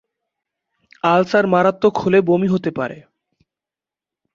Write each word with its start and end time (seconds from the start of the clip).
Ulcer 1.03 1.45
মারাত্মক 1.47 1.93
হলে 1.97 2.19
বমি 2.21 2.47
হতে 2.47 2.71
পারে। 2.71 2.97